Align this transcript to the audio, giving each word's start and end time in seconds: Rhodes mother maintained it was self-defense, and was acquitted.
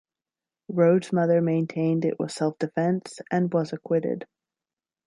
Rhodes 0.67 1.13
mother 1.13 1.41
maintained 1.41 2.05
it 2.05 2.17
was 2.19 2.33
self-defense, 2.33 3.19
and 3.29 3.53
was 3.53 3.71
acquitted. 3.71 4.25